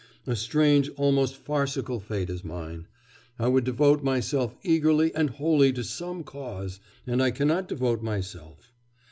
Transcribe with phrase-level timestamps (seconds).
[0.25, 2.87] A strange, almost farcical fate is mine;
[3.37, 8.73] I would devote myself eagerly and wholly to some cause, and I cannot devote myself.